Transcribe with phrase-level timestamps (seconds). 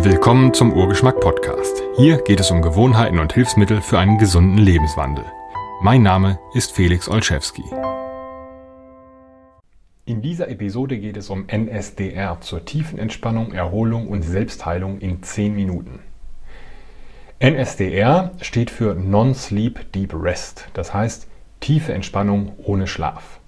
[0.00, 1.82] Willkommen zum Urgeschmack Podcast.
[1.96, 5.24] Hier geht es um Gewohnheiten und Hilfsmittel für einen gesunden Lebenswandel.
[5.82, 7.64] Mein Name ist Felix Olszewski.
[10.04, 15.56] In dieser Episode geht es um NSDR zur tiefen Entspannung, Erholung und Selbstheilung in 10
[15.56, 15.98] Minuten.
[17.40, 21.26] NSDR steht für Non-Sleep Deep Rest, das heißt
[21.58, 23.40] tiefe Entspannung ohne Schlaf.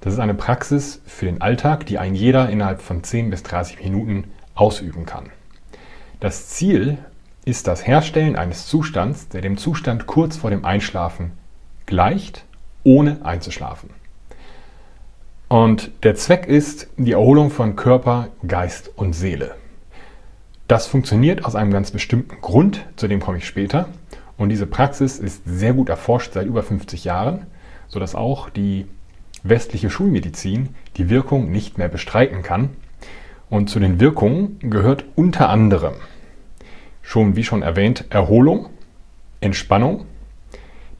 [0.00, 3.84] Das ist eine Praxis für den Alltag, die ein jeder innerhalb von 10 bis 30
[3.84, 4.24] Minuten
[4.56, 5.30] ausüben kann.
[6.18, 6.96] Das Ziel
[7.44, 11.32] ist das Herstellen eines Zustands, der dem Zustand kurz vor dem Einschlafen
[11.84, 12.46] gleicht,
[12.84, 13.90] ohne einzuschlafen.
[15.48, 19.56] Und der Zweck ist die Erholung von Körper, Geist und Seele.
[20.68, 23.90] Das funktioniert aus einem ganz bestimmten Grund, zu dem komme ich später.
[24.38, 27.46] Und diese Praxis ist sehr gut erforscht seit über 50 Jahren,
[27.88, 28.86] sodass auch die
[29.42, 32.70] westliche Schulmedizin die Wirkung nicht mehr bestreiten kann
[33.50, 35.94] und zu den Wirkungen gehört unter anderem
[37.06, 38.68] schon, wie schon erwähnt, Erholung,
[39.40, 40.06] Entspannung,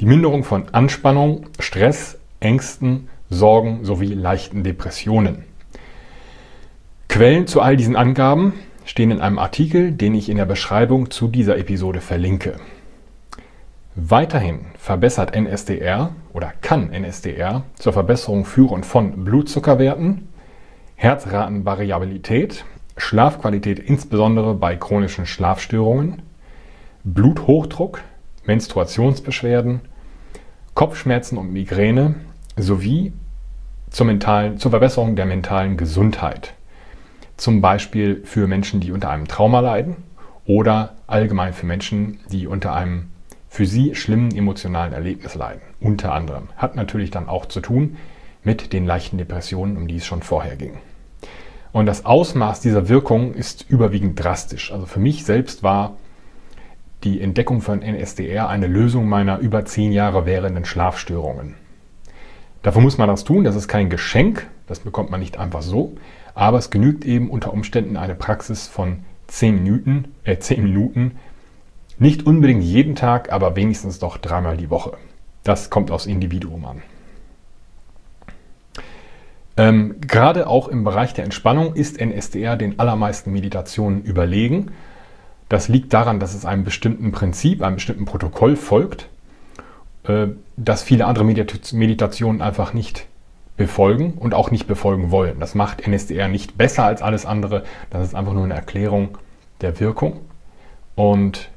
[0.00, 5.44] die Minderung von Anspannung, Stress, Ängsten, Sorgen sowie leichten Depressionen.
[7.08, 11.28] Quellen zu all diesen Angaben stehen in einem Artikel, den ich in der Beschreibung zu
[11.28, 12.56] dieser Episode verlinke.
[13.97, 20.28] Weiterhin verbessert NSDR oder kann NSDR zur Verbesserung führen von Blutzuckerwerten,
[20.97, 22.64] Herzratenvariabilität,
[22.97, 26.22] Schlafqualität insbesondere bei chronischen Schlafstörungen,
[27.05, 28.00] Bluthochdruck,
[28.47, 29.83] Menstruationsbeschwerden,
[30.75, 32.14] Kopfschmerzen und Migräne
[32.56, 33.12] sowie
[33.91, 36.55] zur, mentalen, zur Verbesserung der mentalen Gesundheit.
[37.36, 39.97] Zum Beispiel für Menschen, die unter einem Trauma leiden
[40.47, 43.10] oder allgemein für Menschen, die unter einem
[43.48, 45.62] für sie schlimmen emotionalen Erlebnis leiden.
[45.81, 46.48] Unter anderem.
[46.56, 47.97] Hat natürlich dann auch zu tun
[48.47, 50.78] mit den leichten Depressionen, um die es schon vorher ging.
[51.72, 54.72] Und das Ausmaß dieser Wirkung ist überwiegend drastisch.
[54.72, 55.97] Also für mich selbst war
[57.05, 61.55] die Entdeckung von NSDR eine Lösung meiner über zehn Jahre währenden Schlafstörungen.
[62.62, 65.97] Dafür muss man das tun, das ist kein Geschenk, das bekommt man nicht einfach so,
[66.34, 71.19] aber es genügt eben unter Umständen eine Praxis von zehn Minuten, äh, 10 Minuten,
[71.98, 74.97] nicht unbedingt jeden Tag, aber wenigstens doch dreimal die Woche.
[75.42, 76.82] Das kommt aufs Individuum an.
[79.56, 84.72] Ähm, gerade auch im Bereich der Entspannung ist NSDR den allermeisten Meditationen überlegen.
[85.49, 89.09] Das liegt daran, dass es einem bestimmten Prinzip, einem bestimmten Protokoll folgt,
[90.05, 93.06] äh, das viele andere Medita Meditationen einfach nicht
[93.56, 95.41] befolgen und auch nicht befolgen wollen.
[95.41, 97.65] Das macht NSDR nicht besser als alles andere.
[97.89, 99.16] Das ist einfach nur eine Erklärung
[99.62, 100.21] der Wirkung.
[100.95, 101.49] Und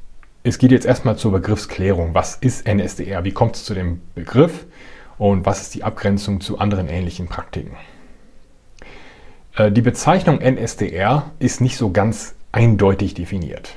[0.43, 2.13] es geht jetzt erstmal zur Begriffsklärung.
[2.13, 3.25] Was ist NSDR?
[3.25, 4.65] Wie kommt es zu dem Begriff?
[5.19, 7.77] Und was ist die Abgrenzung zu anderen ähnlichen Praktiken?
[9.55, 13.75] Äh, die Bezeichnung NSDR ist nicht so ganz eindeutig definiert.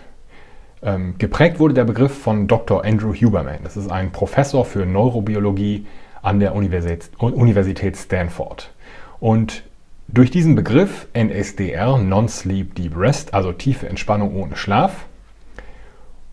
[0.82, 2.84] Ähm, geprägt wurde der Begriff von Dr.
[2.84, 3.60] Andrew Huberman.
[3.62, 5.86] Das ist ein Professor für Neurobiologie
[6.22, 8.72] an der Universität, Universität Stanford.
[9.20, 9.64] Und
[10.08, 15.06] durch diesen Begriff NSDR, Non-Sleep Deep Rest, also tiefe Entspannung ohne Schlaf,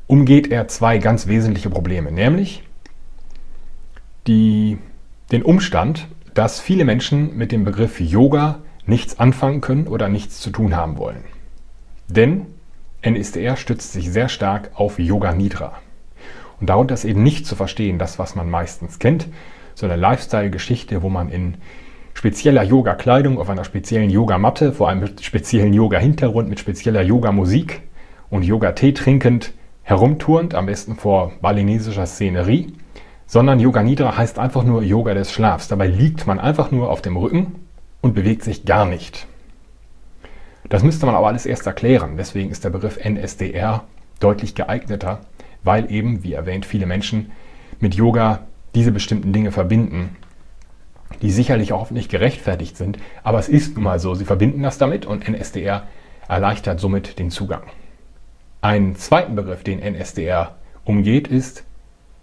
[0.07, 2.63] umgeht er zwei ganz wesentliche Probleme, nämlich
[4.27, 4.77] die,
[5.31, 10.49] den Umstand, dass viele Menschen mit dem Begriff Yoga nichts anfangen können oder nichts zu
[10.49, 11.23] tun haben wollen.
[12.07, 12.47] Denn
[13.01, 15.73] NSDR stützt sich sehr stark auf Yoga Nidra.
[16.59, 19.27] Und darunter ist eben nicht zu verstehen, das, was man meistens kennt,
[19.75, 21.55] so eine Lifestyle-Geschichte, wo man in
[22.13, 27.81] spezieller Yoga-Kleidung auf einer speziellen Yogamatte, vor einem speziellen Yoga-Hintergrund mit spezieller Yoga-Musik
[28.29, 29.53] und Yoga-Tee trinkend
[29.83, 32.73] herumturnt, am besten vor balinesischer Szenerie,
[33.29, 35.67] sondern Yoga Nidra heißt einfach nur Yoga des Schlafs.
[35.67, 37.55] Dabei liegt man einfach nur auf dem Rücken
[38.01, 39.27] und bewegt sich gar nicht.
[40.67, 42.17] Das müsste man aber alles erst erklären.
[42.17, 43.83] Deswegen ist der Begriff NSDR
[44.19, 45.21] deutlich geeigneter,
[45.63, 47.31] weil eben, wie erwähnt, viele Menschen
[47.79, 50.17] mit Yoga diese bestimmten Dinge verbinden,
[51.21, 54.79] die sicherlich auch nicht gerechtfertigt sind, aber es ist nun mal so, sie verbinden das
[54.79, 55.87] damit und NSDR
[56.27, 57.63] erleichtert somit den Zugang.
[58.61, 61.63] Einen zweiten Begriff, den NSDR umgeht, ist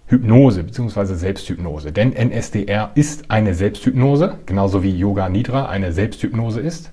[0.08, 1.14] Hypnose bzw.
[1.14, 1.93] Selbsthypnose.
[1.93, 6.93] Denn NSDR ist eine Selbsthypnose, genauso wie Yoga Nidra eine Selbsthypnose ist.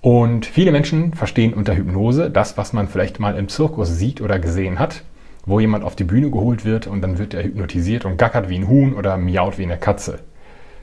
[0.00, 4.38] Und viele Menschen verstehen unter Hypnose das, was man vielleicht mal im Zirkus sieht oder
[4.38, 5.02] gesehen hat,
[5.46, 8.56] wo jemand auf die Bühne geholt wird und dann wird er hypnotisiert und gackert wie
[8.56, 10.20] ein Huhn oder miaut wie eine Katze.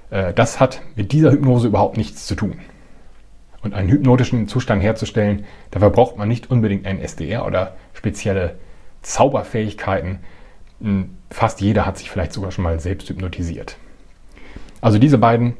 [0.10, 2.56] Äh, das hat mit dieser Hypnose überhaupt nichts zu tun.
[3.62, 8.56] Und einen hypnotischen Zustand herzustellen, dafür braucht man nicht unbedingt ein SDR oder spezielle
[9.02, 10.20] Zauberfähigkeiten.
[10.82, 13.78] Hm, fast jeder hat sich vielleicht sogar schon mal selbst hypnotisiert.
[14.82, 15.54] Also diese beiden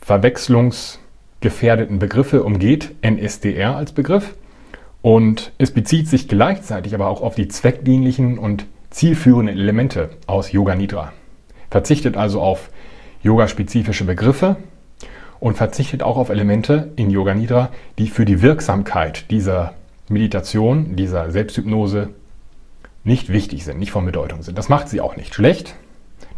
[0.00, 4.34] verwechslungsgefährdeten Begriffe umgeht NSDR als Begriff
[5.02, 10.74] Und es bezieht sich gleichzeitig aber auch auf die zweckdienlichen und zielführenden Elemente aus Yoga
[10.74, 11.12] Nidra.
[11.70, 12.70] Verzichtet also auf
[13.22, 14.56] yogaspezifische Begriffe
[15.38, 19.74] und verzichtet auch auf Elemente in Yoga Nidra, die für die Wirksamkeit dieser
[20.08, 22.10] Meditation, dieser Selbsthypnose
[23.10, 24.56] nicht wichtig sind, nicht von Bedeutung sind.
[24.56, 25.74] Das macht sie auch nicht schlecht.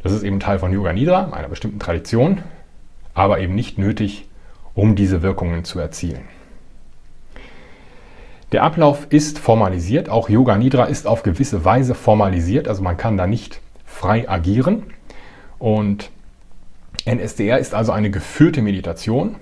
[0.03, 2.43] Das ist eben Teil von Yoga Nidra, einer bestimmten Tradition,
[3.13, 4.27] aber eben nicht nötig,
[4.75, 6.23] um diese Wirkungen zu erzielen.
[8.53, 13.19] Der Ablauf ist formalisiert, auch Yoga Nidra ist auf gewisse Weise formalisiert, also man kann
[13.19, 14.85] da nicht frei agieren.
[15.59, 16.11] Und
[17.05, 19.37] NSDR ist also eine geführte Meditation.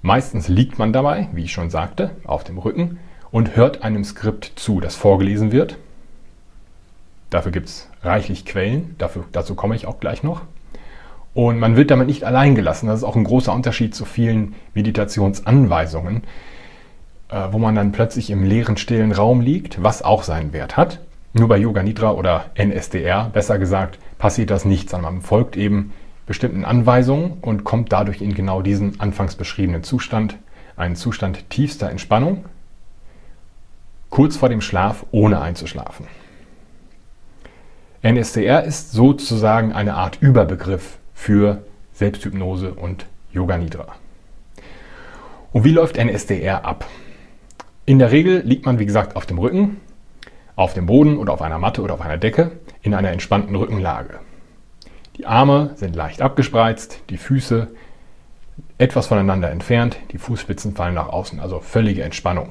[0.00, 2.98] Meistens liegt man dabei, wie ich schon sagte, auf dem Rücken
[3.30, 5.76] und hört einem Skript zu, das vorgelesen wird.
[7.30, 10.42] Dafür gibt es reichlich Quellen, dafür, dazu komme ich auch gleich noch.
[11.32, 12.88] Und man wird damit nicht allein gelassen.
[12.88, 16.24] Das ist auch ein großer Unterschied zu vielen Meditationsanweisungen,
[17.28, 21.00] äh, wo man dann plötzlich im leeren, stillen Raum liegt, was auch seinen Wert hat.
[21.32, 25.92] Nur bei Yoga Nidra oder NSDR, besser gesagt, passiert das nicht, sondern man folgt eben
[26.26, 30.36] bestimmten Anweisungen und kommt dadurch in genau diesen anfangs beschriebenen Zustand,
[30.76, 32.44] einen Zustand tiefster Entspannung,
[34.10, 36.08] kurz vor dem Schlaf, ohne einzuschlafen.
[38.02, 41.62] NSDR ist sozusagen eine Art Überbegriff für
[41.92, 43.94] Selbsthypnose und Yoga Nidra.
[45.52, 46.86] Und wie läuft NSDR ab?
[47.84, 49.80] In der Regel liegt man, wie gesagt, auf dem Rücken,
[50.56, 54.20] auf dem Boden oder auf einer Matte oder auf einer Decke in einer entspannten Rückenlage.
[55.18, 57.68] Die Arme sind leicht abgespreizt, die Füße
[58.78, 62.48] etwas voneinander entfernt, die Fußspitzen fallen nach außen, also völlige Entspannung.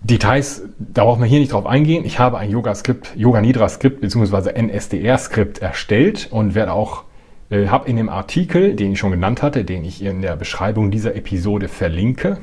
[0.00, 2.04] Details, da braucht man hier nicht drauf eingehen.
[2.04, 4.52] Ich habe ein Yoga-Skript, Yoga-Nidra-Skript bzw.
[4.52, 7.04] NSDR-Skript erstellt und werde auch,
[7.50, 10.90] äh, habe in dem Artikel, den ich schon genannt hatte, den ich in der Beschreibung
[10.90, 12.38] dieser Episode verlinke,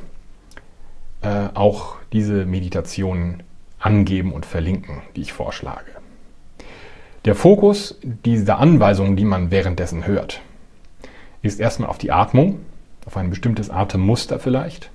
[1.22, 3.44] äh, auch diese Meditationen
[3.80, 5.92] angeben und verlinken, die ich vorschlage.
[7.24, 10.42] Der Fokus dieser Anweisungen, die man währenddessen hört,
[11.42, 12.60] ist erstmal auf die Atmung,
[13.06, 14.92] auf ein bestimmtes Atemmuster vielleicht.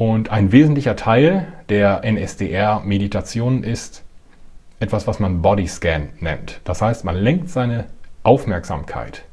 [0.00, 4.02] Und ein wesentlicher Teil der NSDR-Meditation ist
[4.78, 6.62] etwas, was man Bodyscan nennt.
[6.64, 7.84] Das heißt, man lenkt seine
[8.22, 9.24] Aufmerksamkeit,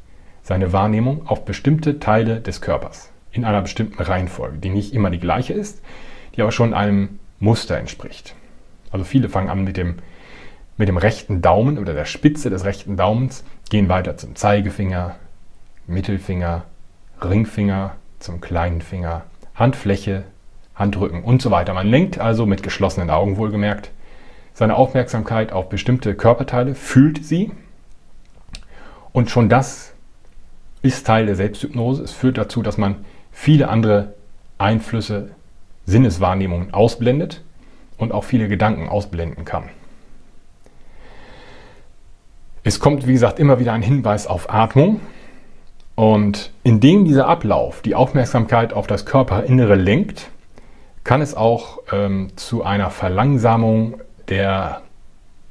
[0.43, 5.21] seine Wahrnehmung auf bestimmte Teile des Körpers in einer bestimmten Reihenfolge, die nicht immer die
[5.21, 5.81] gleiche ist,
[6.35, 8.35] die aber schon einem Muster entspricht.
[8.91, 9.99] Also viele fangen an mit dem,
[10.75, 15.15] mit dem rechten Daumen oder der Spitze des rechten Daumens, gehen weiter zum Zeigefinger,
[15.85, 16.65] Mittelfinger,
[17.23, 19.23] Ringfinger, zum kleinen Finger,
[19.55, 20.25] Handfläche,
[20.77, 21.73] Handrücken und so weiter.
[21.73, 23.91] Man lenkt also mit geschlossenen Augen wohlgemerkt
[24.53, 27.51] seine Aufmerksamkeit auf bestimmte Körperteile, fühlt sie
[29.11, 29.93] und schon das
[30.81, 32.03] ist Teil der Selbsthypnose.
[32.03, 34.15] Es führt dazu, dass man viele andere
[34.57, 35.29] Einflüsse,
[35.85, 37.43] Sinneswahrnehmungen ausblendet
[37.97, 39.69] und auch viele Gedanken ausblenden kann.
[42.63, 44.99] Es kommt, wie gesagt, immer wieder ein Hinweis auf Atmung.
[45.95, 50.29] Und indem dieser Ablauf die Aufmerksamkeit auf das Körperinnere lenkt,
[51.07, 54.81] kann es auch ähm, zu einer Verlangsamung der,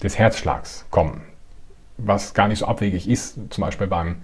[0.02, 1.22] des Herzschlags kommen.
[1.96, 4.16] Was gar nicht so abwegig ist, zum Beispiel beim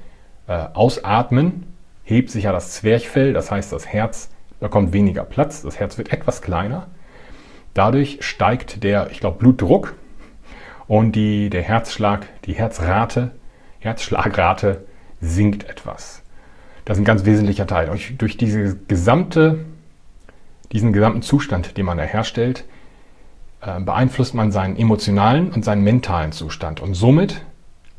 [0.46, 1.72] äh, Ausatmen
[2.04, 4.28] hebt sich ja das Zwerchfell, das heißt das Herz
[4.60, 6.88] bekommt weniger Platz, das Herz wird etwas kleiner.
[7.72, 9.94] Dadurch steigt der, ich glaube, Blutdruck
[10.86, 13.30] und die, der Herzschlag, die Herzrate,
[13.80, 14.84] Herzschlagrate
[15.22, 16.22] sinkt etwas.
[16.84, 17.88] Das ist ein ganz wesentlicher Teil.
[17.88, 19.64] Und durch diese gesamte,
[20.72, 22.64] diesen gesamten Zustand, den man da herstellt,
[23.60, 27.42] äh, beeinflusst man seinen emotionalen und seinen mentalen Zustand und somit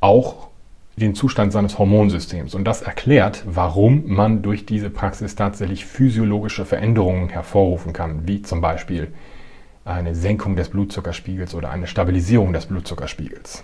[0.02, 0.50] auch
[0.96, 2.54] den Zustand seines Hormonsystems.
[2.54, 8.62] Und das erklärt, warum man durch diese Praxis tatsächlich physiologische Veränderungen hervorrufen kann, wie zum
[8.62, 9.12] Beispiel
[9.86, 13.64] eine Senkung des Blutzuckerspiegels oder eine Stabilisierung des Blutzuckerspiegels.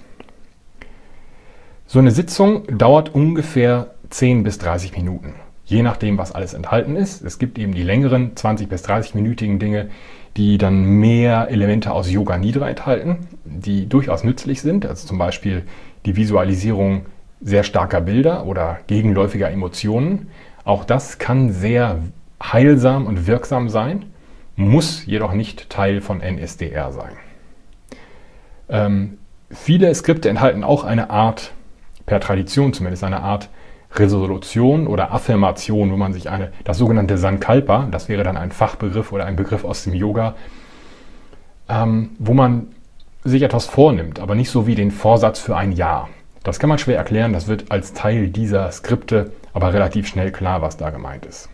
[1.86, 5.36] So eine Sitzung dauert ungefähr 10 bis 30 Minuten,
[5.70, 7.22] je nachdem, was alles enthalten ist.
[7.22, 9.90] Es gibt eben die längeren 20 bis 30 minütigen Dinge,
[10.36, 15.64] die dann mehr Elemente aus Yoga Nidra enthalten, die durchaus nützlich sind, also zum Beispiel
[16.06, 17.06] die Visualisierung
[17.42, 20.30] sehr starker Bilder oder gegenläufiger Emotionen.
[20.64, 22.00] Auch das kann sehr
[22.42, 24.06] heilsam und wirksam sein,
[24.56, 27.12] muss jedoch nicht Teil von NSDR sein.
[28.70, 29.18] Ähm,
[29.52, 31.54] viele Skripte enthalten auch eine Art,
[32.06, 33.50] per Tradition zumindest, eine Art
[33.96, 39.12] Resolution oder Affirmation, wo man sich eine, das sogenannte Sankalpa, das wäre dann ein Fachbegriff
[39.12, 40.36] oder ein Begriff aus dem Yoga,
[41.68, 42.68] ähm, wo man
[43.24, 46.10] sich etwas vornimmt, aber nicht so wie den Vorsatz für ein Jahr.
[46.44, 50.62] Das kann man schwer erklären, das wird als Teil dieser Skripte aber relativ schnell klar,
[50.62, 51.50] was da gemeint ist.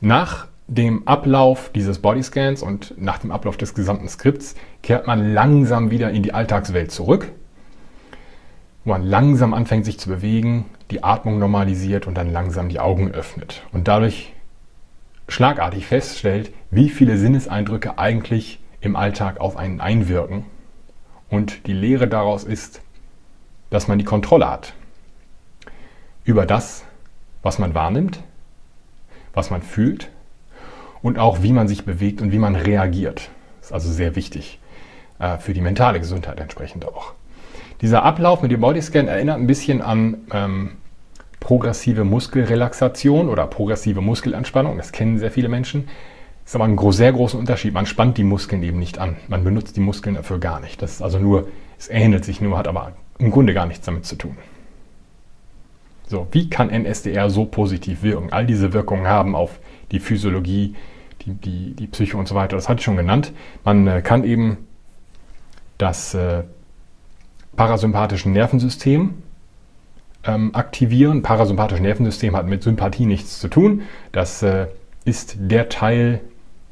[0.00, 5.90] Nach dem Ablauf dieses Bodyscans und nach dem Ablauf des gesamten Skripts kehrt man langsam
[5.90, 7.30] wieder in die Alltagswelt zurück,
[8.84, 13.10] wo man langsam anfängt sich zu bewegen, die Atmung normalisiert und dann langsam die Augen
[13.10, 14.32] öffnet und dadurch
[15.28, 20.44] schlagartig feststellt, wie viele Sinneseindrücke eigentlich im Alltag auf einen einwirken.
[21.30, 22.82] Und die Lehre daraus ist,
[23.70, 24.74] dass man die Kontrolle hat
[26.24, 26.84] über das,
[27.42, 28.22] was man wahrnimmt,
[29.32, 30.10] was man fühlt
[31.02, 33.30] und auch wie man sich bewegt und wie man reagiert.
[33.60, 34.58] Das ist also sehr wichtig
[35.18, 37.14] äh, für die mentale Gesundheit entsprechend auch.
[37.80, 40.70] Dieser Ablauf mit dem Bodyscan erinnert ein bisschen an ähm,
[41.40, 44.76] progressive Muskelrelaxation oder progressive Muskelentspannung.
[44.76, 45.86] Das kennen sehr viele Menschen.
[46.44, 47.74] Das ist aber ein sehr großer Unterschied.
[47.74, 49.16] Man spannt die Muskeln eben nicht an.
[49.28, 50.80] Man benutzt die Muskeln dafür gar nicht.
[50.80, 54.06] Das ist also nur, es ähnelt sich nur, hat aber im Grunde gar nichts damit
[54.06, 54.36] zu tun.
[56.06, 58.32] So, wie kann NSDR so positiv wirken?
[58.32, 59.58] All diese Wirkungen haben auf
[59.90, 60.74] die Physiologie,
[61.22, 62.56] die, die, die Psyche und so weiter.
[62.56, 63.32] Das hatte ich schon genannt.
[63.64, 64.66] Man äh, kann eben
[65.78, 66.14] das
[67.54, 69.14] äh, parasympathische Nervensystem
[70.24, 71.22] ähm, aktivieren.
[71.22, 73.82] Parasympathische Nervensystem hat mit Sympathie nichts zu tun.
[74.12, 74.66] Das äh,
[75.04, 76.20] ist der Teil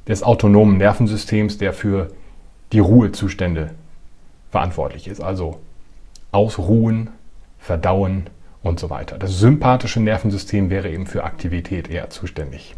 [0.08, 2.08] des autonomen Nervensystems, der für
[2.72, 3.70] die Ruhezustände
[4.50, 5.20] verantwortlich ist.
[5.20, 5.60] Also
[6.32, 7.10] ausruhen,
[7.58, 8.28] verdauen
[8.62, 9.18] und so weiter.
[9.18, 12.74] Das sympathische Nervensystem wäre eben für Aktivität eher zuständig.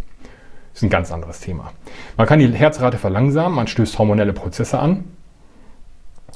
[0.73, 1.73] Das ist ein ganz anderes Thema.
[2.17, 5.05] Man kann die Herzrate verlangsamen, man stößt hormonelle Prozesse an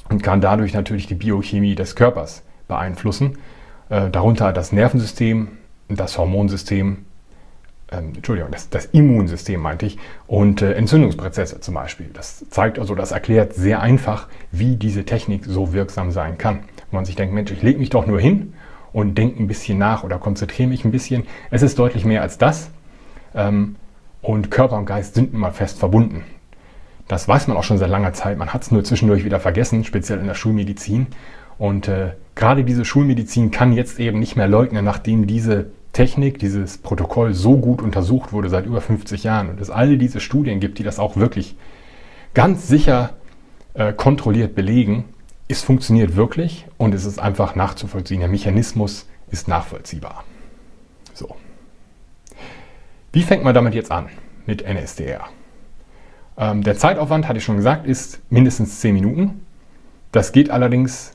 [0.09, 3.37] und kann dadurch natürlich die Biochemie des Körpers beeinflussen.
[3.89, 5.49] Äh, darunter das Nervensystem,
[5.87, 7.05] das Hormonsystem,
[7.91, 9.97] ähm, Entschuldigung, das, das, Immunsystem meinte ich,
[10.27, 12.09] und äh, Entzündungsprozesse zum Beispiel.
[12.13, 16.59] Das zeigt also, das erklärt sehr einfach, wie diese Technik so wirksam sein kann.
[16.91, 18.53] Wenn man sich denkt, Mensch, ich lege mich doch nur hin
[18.93, 21.23] und denke ein bisschen nach oder konzentriere mich ein bisschen.
[21.49, 22.69] Es ist deutlich mehr als das.
[23.33, 23.75] Ähm,
[24.21, 26.23] und Körper und Geist sind immer fest verbunden.
[27.09, 28.37] Das weiß man auch schon seit langer Zeit.
[28.37, 31.07] Man hat es nur zwischendurch wieder vergessen, speziell in der Schulmedizin.
[31.57, 36.77] Und äh, gerade diese Schulmedizin kann jetzt eben nicht mehr leugnen, nachdem diese Technik, dieses
[36.77, 40.77] Protokoll so gut untersucht wurde seit über 50 Jahren und es all diese Studien gibt,
[40.77, 41.57] die das auch wirklich
[42.35, 43.15] ganz sicher
[43.73, 45.05] äh, kontrolliert belegen,
[45.47, 48.19] es funktioniert wirklich und es ist einfach nachzuvollziehen.
[48.19, 50.25] Der Mechanismus ist nachvollziehbar.
[51.15, 51.35] So.
[53.11, 54.09] Wie fängt man damit jetzt an
[54.45, 55.27] mit NSDR?
[56.39, 59.45] Ähm, der Zeitaufwand, hatte ich schon gesagt, ist mindestens 10 Minuten.
[60.11, 61.13] Das geht allerdings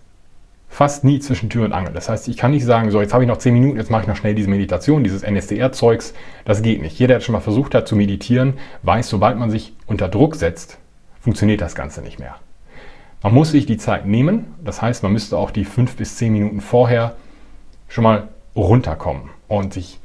[0.69, 1.95] fast nie zwischen Tür und Angel.
[1.95, 4.03] Das heißt, ich kann nicht sagen, so jetzt habe ich noch 10 Minuten, jetzt mache
[4.03, 6.15] ich noch schnell diese Meditation, dieses NSDR-Zeugs.
[6.45, 6.99] Das geht nicht.
[6.99, 10.79] Jeder, der schon mal versucht hat zu meditieren, weiß, sobald man sich unter Druck setzt,
[11.21, 12.37] funktioniert das Ganze nicht mehr.
[13.23, 14.55] Man muss sich die Zeit nehmen.
[14.63, 17.17] Das heißt, man müsste auch die fünf bis zehn Minuten vorher
[17.89, 20.01] schon mal runterkommen und sich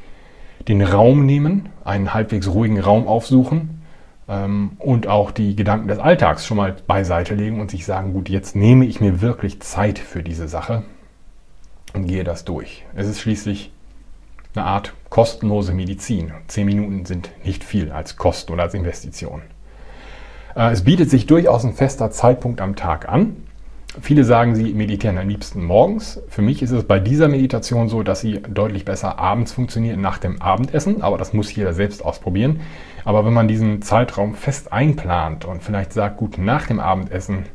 [0.67, 3.78] den Raum nehmen, einen halbwegs ruhigen Raum aufsuchen
[4.77, 8.55] und auch die Gedanken des Alltags schon mal beiseite legen und sich sagen, gut, jetzt
[8.55, 10.83] nehme ich mir wirklich Zeit für diese Sache
[11.93, 12.85] und gehe das durch.
[12.95, 13.71] Es ist schließlich
[14.53, 16.31] eine Art kostenlose Medizin.
[16.47, 19.41] Zehn Minuten sind nicht viel als Kosten oder als Investition.
[20.55, 23.35] Äh, es bietet sich durchaus ein fester Zeitpunkt am Tag an.
[24.01, 26.21] Viele sagen, sie meditieren am liebsten morgens.
[26.29, 30.19] Für mich ist es bei dieser Meditation so, dass sie deutlich besser abends funktioniert nach
[30.19, 32.61] dem Abendessen, aber das muss jeder selbst ausprobieren.
[33.03, 37.47] Aber wenn man diesen Zeitraum fest einplant und vielleicht sagt, gut, nach dem Abendessen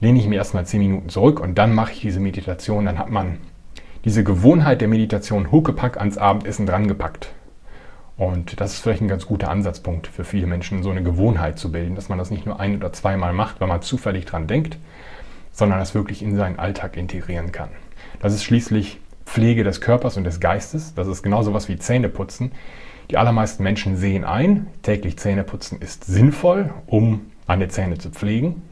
[0.00, 3.10] lehne ich mir erstmal 10 Minuten zurück und dann mache ich diese Meditation, dann hat
[3.10, 3.38] man
[4.04, 7.30] diese Gewohnheit der Meditation Huckepack ans Abendessen drangepackt.
[8.16, 11.72] Und das ist vielleicht ein ganz guter Ansatzpunkt für viele Menschen, so eine Gewohnheit zu
[11.72, 14.78] bilden, dass man das nicht nur ein oder zweimal macht, weil man zufällig dran denkt,
[15.58, 17.70] sondern das wirklich in seinen Alltag integrieren kann.
[18.20, 20.94] Das ist schließlich Pflege des Körpers und des Geistes.
[20.94, 22.52] Das ist genauso was wie Zähneputzen.
[23.10, 28.62] Die allermeisten Menschen sehen ein, täglich Zähneputzen ist sinnvoll, um eine Zähne zu pflegen.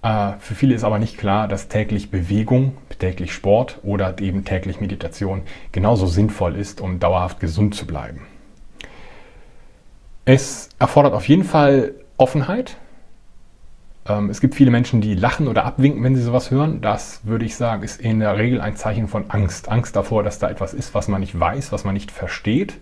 [0.00, 4.80] Äh, für viele ist aber nicht klar, dass täglich Bewegung, täglich Sport oder eben täglich
[4.80, 8.22] Meditation genauso sinnvoll ist, um dauerhaft gesund zu bleiben.
[10.24, 12.78] Es erfordert auf jeden Fall Offenheit.
[14.08, 16.80] Ähm, es gibt viele Menschen, die lachen oder abwinken, wenn sie sowas hören.
[16.80, 19.68] Das würde ich sagen, ist in der Regel ein Zeichen von Angst.
[19.68, 22.78] Angst davor, dass da etwas ist, was man nicht weiß, was man nicht versteht.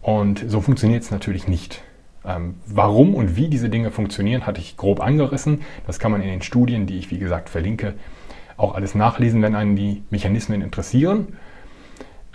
[0.00, 1.82] Und so funktioniert es natürlich nicht.
[2.24, 5.62] Ähm, warum und wie diese Dinge funktionieren, hatte ich grob angerissen.
[5.86, 7.94] Das kann man in den Studien, die ich wie gesagt verlinke,
[8.56, 11.36] auch alles nachlesen, wenn einen die Mechanismen interessieren.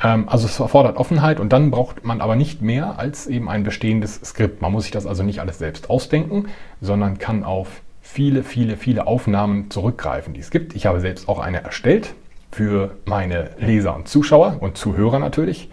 [0.01, 3.63] Ähm, also es erfordert Offenheit und dann braucht man aber nicht mehr als eben ein
[3.63, 4.61] bestehendes Skript.
[4.61, 6.47] Man muss sich das also nicht alles selbst ausdenken,
[6.79, 10.75] sondern kann auf viele, viele, viele Aufnahmen zurückgreifen, die es gibt.
[10.75, 12.13] Ich habe selbst auch eine erstellt
[12.51, 15.69] für meine Leser und Zuschauer und Zuhörer natürlich.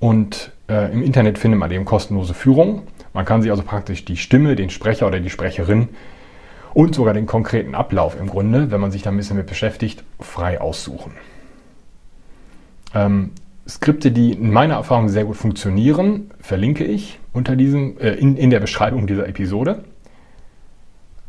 [0.00, 2.82] Und äh, im Internet findet man eben kostenlose Führungen.
[3.14, 5.88] Man kann sich also praktisch die Stimme, den Sprecher oder die Sprecherin
[6.74, 10.04] und sogar den konkreten Ablauf im Grunde, wenn man sich da ein bisschen mit beschäftigt,
[10.20, 11.12] frei aussuchen.
[12.94, 13.30] Ähm,
[13.66, 18.50] Skripte, die in meiner Erfahrung sehr gut funktionieren, verlinke ich unter diesem, äh, in, in
[18.50, 19.84] der Beschreibung dieser Episode.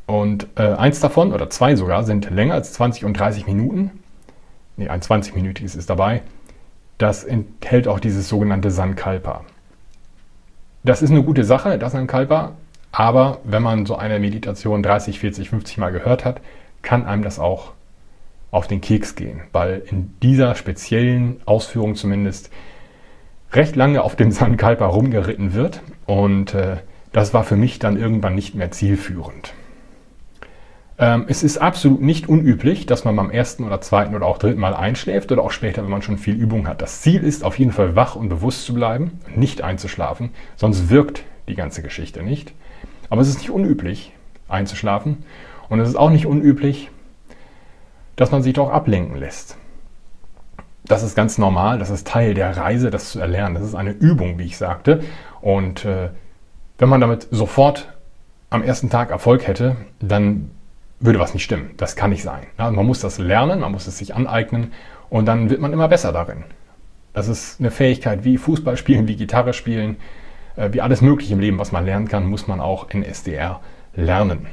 [0.06, 4.04] Und äh, eins davon, oder zwei sogar, sind länger als 20 und 30 Minuten.
[4.78, 6.22] Ne, ein 20-minütiges ist dabei.
[6.98, 9.44] Das enthält auch dieses sogenannte Sankalpa.
[10.84, 12.52] Das ist eine gute Sache, das Sankalpa,
[12.92, 16.42] aber wenn man so eine Meditation 30, 40, 50 Mal gehört hat,
[16.84, 17.74] kann einem das auch
[18.52, 22.52] auf den Keks gehen, weil in dieser speziellen Ausführung zumindest
[23.52, 26.78] recht lange auf dem Sankalpa rumgeritten wird und äh,
[27.12, 29.54] das war für mich dann irgendwann nicht mehr zielführend.
[30.98, 34.60] Ähm, es ist absolut nicht unüblich, dass man beim ersten oder zweiten oder auch dritten
[34.60, 36.82] Mal einschläft oder auch später, wenn man schon viel Übung hat.
[36.82, 41.24] Das Ziel ist auf jeden Fall wach und bewusst zu bleiben, nicht einzuschlafen, sonst wirkt
[41.50, 42.54] die ganze Geschichte nicht.
[43.10, 44.14] Aber es ist nicht unüblich,
[44.48, 45.24] einzuschlafen
[45.70, 46.90] und es ist auch nicht unüblich,
[48.16, 49.58] dass man sich doch ablenken lässt.
[50.86, 53.56] Das ist ganz normal, das ist Teil der Reise, das zu erlernen.
[53.56, 55.04] Das ist eine Übung, wie ich sagte.
[55.42, 56.10] Und äh,
[56.78, 57.92] wenn man damit sofort
[58.52, 60.52] am ersten Tag Erfolg hätte, dann
[61.06, 61.72] würde was nicht stimmen.
[61.78, 62.48] Das kann nicht sein.
[62.58, 64.74] Ja, man muss das lernen, man muss es sich aneignen
[65.10, 66.44] und dann wird man immer besser darin.
[67.14, 69.98] Das ist eine Fähigkeit wie Fußball spielen, wie Gitarre spielen,
[70.56, 73.62] äh, wie alles Mögliche im Leben, was man lernen kann, muss man auch in SDR
[73.96, 74.48] lernen.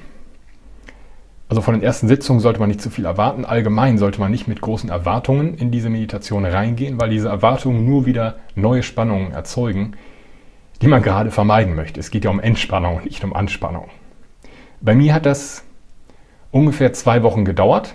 [1.48, 3.44] Also von den ersten Sitzungen sollte man nicht zu viel erwarten.
[3.44, 8.06] Allgemein sollte man nicht mit großen Erwartungen in diese Meditation reingehen, weil diese Erwartungen nur
[8.06, 9.92] wieder neue Spannungen erzeugen,
[10.80, 12.00] die man gerade vermeiden möchte.
[12.00, 13.90] Es geht ja um Entspannung, nicht um Anspannung.
[14.80, 15.62] Bei mir hat das
[16.52, 17.94] ungefähr zwei Wochen gedauert,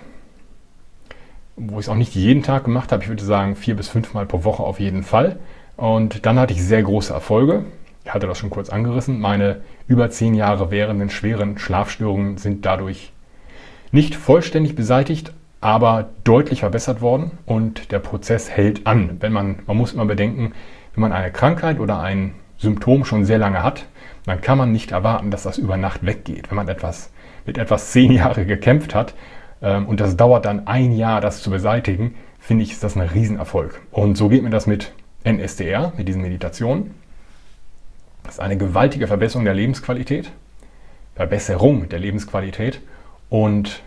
[1.56, 3.02] wo ich es auch nicht jeden Tag gemacht habe.
[3.02, 5.38] Ich würde sagen, vier bis fünfmal pro Woche auf jeden Fall.
[5.76, 7.64] Und dann hatte ich sehr große Erfolge.
[8.04, 9.20] Ich hatte das schon kurz angerissen.
[9.20, 13.12] Meine über zehn Jahre währenden schweren Schlafstörungen sind dadurch
[13.92, 19.16] nicht vollständig beseitigt, aber deutlich verbessert worden und der Prozess hält an.
[19.20, 20.52] Wenn man, man muss immer bedenken,
[20.94, 23.86] wenn man eine Krankheit oder ein Symptom schon sehr lange hat,
[24.26, 26.50] dann kann man nicht erwarten, dass das über Nacht weggeht.
[26.50, 27.10] Wenn man etwas
[27.48, 29.14] mit etwas zehn Jahre gekämpft hat
[29.62, 33.08] ähm, und das dauert dann ein Jahr, das zu beseitigen, finde ich, ist das ein
[33.08, 33.80] Riesenerfolg.
[33.90, 34.92] Und so geht mir das mit
[35.24, 36.94] NSDR, mit diesen Meditationen.
[38.22, 40.30] Das ist eine gewaltige Verbesserung der Lebensqualität,
[41.14, 42.82] Verbesserung der Lebensqualität
[43.30, 43.82] und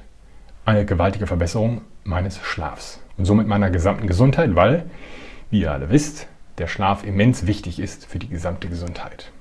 [0.66, 4.86] eine gewaltige Verbesserung meines Schlafs und somit meiner gesamten Gesundheit, weil,
[5.52, 9.32] wie ihr alle wisst, der Schlaf immens wichtig ist für die gesamte Gesundheit.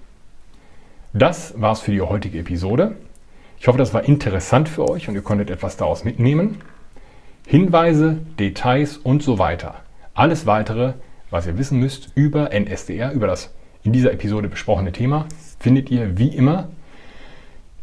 [1.14, 2.96] Das war's für die heutige Episode.
[3.60, 6.62] Ich hoffe, das war interessant für euch und ihr konntet etwas daraus mitnehmen.
[7.46, 9.74] Hinweise, Details und so weiter.
[10.14, 10.94] Alles weitere,
[11.28, 15.26] was ihr wissen müsst über NSDR, über das in dieser Episode besprochene Thema,
[15.58, 16.70] findet ihr wie immer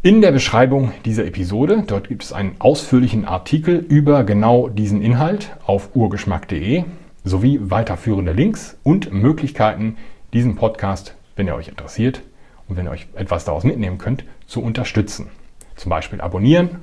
[0.02, 1.84] in der Beschreibung dieser Episode.
[1.86, 6.86] Dort gibt es einen ausführlichen Artikel über genau diesen Inhalt auf urgeschmack.de
[7.24, 9.98] sowie weiterführende Links und Möglichkeiten,
[10.34, 12.24] diesen Podcast, wenn er euch interessiert
[12.68, 15.30] und wenn ihr euch etwas daraus mitnehmen könnt, zu unterstützen.
[15.78, 16.82] Zum Beispiel abonnieren,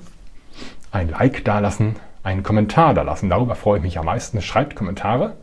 [0.90, 3.28] ein Like dalassen, einen Kommentar dalassen.
[3.28, 4.40] Darüber freue ich mich am meisten.
[4.40, 5.36] Schreibt Kommentare.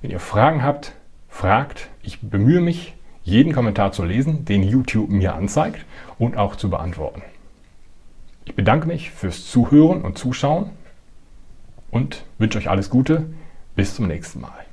[0.00, 0.92] Wenn ihr Fragen habt,
[1.28, 1.90] fragt.
[2.02, 2.94] Ich bemühe mich,
[3.24, 5.84] jeden Kommentar zu lesen, den YouTube mir anzeigt
[6.18, 7.22] und auch zu beantworten.
[8.44, 10.70] Ich bedanke mich fürs Zuhören und Zuschauen
[11.90, 13.26] und wünsche euch alles Gute.
[13.74, 14.65] Bis zum nächsten Mal.